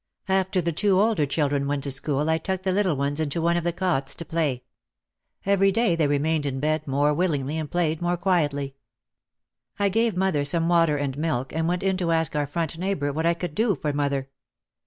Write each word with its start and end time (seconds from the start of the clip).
After 0.29 0.61
the 0.63 0.71
two 0.71 0.99
older 0.99 1.27
children 1.27 1.67
went 1.67 1.83
to 1.83 1.91
school 1.91 2.27
I 2.27 2.39
tucked 2.39 2.63
the 2.63 2.71
little 2.71 2.95
ones 2.95 3.19
into 3.19 3.39
one 3.39 3.55
of 3.55 3.63
the 3.63 3.71
cots 3.71 4.15
to 4.15 4.25
play. 4.25 4.63
Every 5.45 5.71
day 5.71 5.95
they 5.95 6.07
remained 6.07 6.47
in 6.47 6.59
bed 6.59 6.87
more 6.87 7.13
willingly 7.13 7.55
and 7.59 7.69
played 7.69 8.01
more 8.01 8.17
quietly. 8.17 8.73
I 9.77 9.89
gave 9.89 10.17
mother 10.17 10.43
some 10.43 10.67
water 10.67 10.97
and 10.97 11.15
milk 11.19 11.53
and 11.53 11.67
went 11.67 11.83
in 11.83 11.97
to 11.97 12.09
ask 12.11 12.35
our 12.35 12.47
front 12.47 12.79
neighbour 12.79 13.13
what 13.13 13.27
I 13.27 13.35
could 13.35 13.53
do 13.53 13.75
for 13.75 13.93
mother. 13.93 14.31